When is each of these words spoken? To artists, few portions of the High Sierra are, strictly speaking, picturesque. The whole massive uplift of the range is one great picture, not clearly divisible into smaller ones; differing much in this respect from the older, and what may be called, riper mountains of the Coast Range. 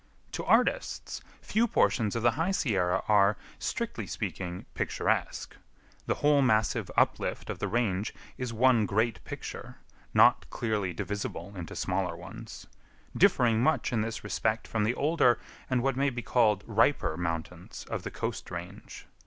To 0.31 0.43
artists, 0.45 1.21
few 1.43 1.67
portions 1.67 2.15
of 2.15 2.23
the 2.23 2.31
High 2.31 2.49
Sierra 2.49 3.03
are, 3.07 3.37
strictly 3.59 4.07
speaking, 4.07 4.65
picturesque. 4.73 5.55
The 6.07 6.15
whole 6.15 6.41
massive 6.41 6.89
uplift 6.97 7.51
of 7.51 7.59
the 7.59 7.67
range 7.67 8.11
is 8.35 8.51
one 8.51 8.87
great 8.87 9.23
picture, 9.25 9.77
not 10.11 10.49
clearly 10.49 10.91
divisible 10.91 11.53
into 11.55 11.75
smaller 11.75 12.15
ones; 12.17 12.65
differing 13.15 13.61
much 13.61 13.93
in 13.93 14.01
this 14.01 14.23
respect 14.23 14.67
from 14.67 14.85
the 14.85 14.95
older, 14.95 15.37
and 15.69 15.83
what 15.83 15.95
may 15.95 16.09
be 16.09 16.23
called, 16.23 16.63
riper 16.65 17.15
mountains 17.15 17.85
of 17.87 18.01
the 18.01 18.09
Coast 18.09 18.49
Range. 18.49 19.05